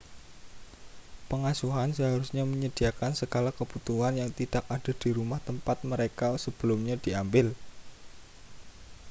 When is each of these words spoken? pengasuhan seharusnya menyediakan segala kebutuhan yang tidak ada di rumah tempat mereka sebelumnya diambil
pengasuhan 1.29 1.89
seharusnya 1.97 2.41
menyediakan 2.51 3.11
segala 3.21 3.49
kebutuhan 3.59 4.13
yang 4.21 4.31
tidak 4.39 4.63
ada 4.75 4.91
di 5.01 5.09
rumah 5.17 5.37
tempat 5.47 5.77
mereka 5.91 6.29
sebelumnya 6.43 6.95
diambil 7.05 7.47